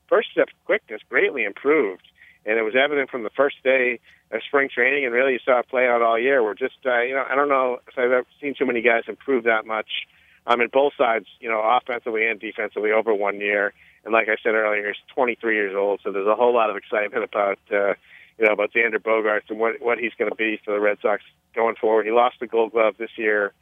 first 0.06 0.30
step 0.30 0.48
quickness 0.66 1.00
greatly 1.08 1.42
improved, 1.42 2.06
and 2.46 2.58
it 2.58 2.62
was 2.62 2.74
evident 2.76 3.10
from 3.10 3.24
the 3.24 3.30
first 3.30 3.56
day 3.64 3.98
of 4.30 4.40
spring 4.46 4.68
training, 4.72 5.04
and 5.04 5.12
really 5.12 5.32
you 5.32 5.40
saw 5.44 5.58
it 5.58 5.68
play 5.68 5.88
out 5.88 6.00
all 6.00 6.18
year. 6.18 6.44
We're 6.44 6.54
just, 6.54 6.78
uh, 6.86 7.02
you 7.02 7.14
know, 7.14 7.24
I 7.28 7.34
don't 7.34 7.48
know 7.48 7.80
if 7.88 7.98
I've 7.98 8.12
ever 8.12 8.26
seen 8.40 8.54
too 8.56 8.66
many 8.66 8.82
guys 8.82 9.02
improve 9.08 9.44
that 9.44 9.66
much. 9.66 10.06
Um, 10.46 10.62
in 10.62 10.68
both 10.72 10.94
sides, 10.96 11.26
you 11.40 11.48
know, 11.50 11.60
offensively 11.60 12.26
and 12.26 12.40
defensively 12.40 12.90
over 12.90 13.12
one 13.12 13.38
year. 13.38 13.74
And 14.04 14.12
like 14.12 14.28
I 14.28 14.36
said 14.42 14.54
earlier, 14.54 14.86
he's 14.86 15.14
23 15.14 15.54
years 15.54 15.74
old, 15.76 16.00
so 16.02 16.12
there's 16.12 16.26
a 16.26 16.34
whole 16.34 16.54
lot 16.54 16.70
of 16.70 16.76
excitement 16.76 17.24
about, 17.24 17.58
uh, 17.70 17.94
you 18.38 18.46
know, 18.46 18.52
about 18.52 18.72
Xander 18.72 18.98
Bogaerts 18.98 19.50
and 19.50 19.58
what 19.58 19.80
what 19.80 19.98
he's 19.98 20.12
going 20.18 20.30
to 20.30 20.36
be 20.36 20.60
for 20.64 20.72
the 20.72 20.80
Red 20.80 20.98
Sox 21.02 21.22
going 21.54 21.74
forward. 21.76 22.06
He 22.06 22.12
lost 22.12 22.36
the 22.40 22.46
Gold 22.46 22.72
Glove 22.72 22.94
this 22.98 23.10
year, 23.16 23.52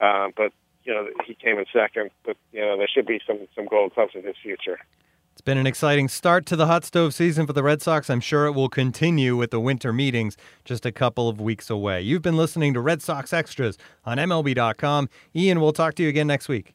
um, 0.00 0.32
but 0.36 0.52
you 0.84 0.92
know 0.92 1.08
he 1.26 1.34
came 1.34 1.58
in 1.58 1.64
second. 1.72 2.10
But 2.24 2.36
you 2.52 2.60
know 2.60 2.76
there 2.76 2.88
should 2.88 3.06
be 3.06 3.20
some 3.26 3.48
some 3.54 3.66
Gold 3.66 3.94
Gloves 3.94 4.12
in 4.14 4.22
his 4.24 4.36
future. 4.42 4.78
It's 5.38 5.44
been 5.44 5.56
an 5.56 5.68
exciting 5.68 6.08
start 6.08 6.46
to 6.46 6.56
the 6.56 6.66
hot 6.66 6.84
stove 6.84 7.14
season 7.14 7.46
for 7.46 7.52
the 7.52 7.62
Red 7.62 7.80
Sox. 7.80 8.10
I'm 8.10 8.20
sure 8.20 8.46
it 8.46 8.52
will 8.52 8.68
continue 8.68 9.36
with 9.36 9.52
the 9.52 9.60
winter 9.60 9.92
meetings 9.92 10.36
just 10.64 10.84
a 10.84 10.90
couple 10.90 11.28
of 11.28 11.40
weeks 11.40 11.70
away. 11.70 12.02
You've 12.02 12.22
been 12.22 12.36
listening 12.36 12.74
to 12.74 12.80
Red 12.80 13.02
Sox 13.02 13.32
Extras 13.32 13.78
on 14.04 14.18
MLB.com. 14.18 15.08
Ian, 15.36 15.60
we'll 15.60 15.72
talk 15.72 15.94
to 15.94 16.02
you 16.02 16.08
again 16.08 16.26
next 16.26 16.48
week. 16.48 16.74